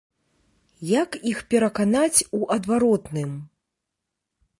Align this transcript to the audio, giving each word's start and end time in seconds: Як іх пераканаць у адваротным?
Як 1.01 1.17
іх 1.31 1.37
пераканаць 1.53 2.25
у 2.39 2.39
адваротным? 2.57 3.37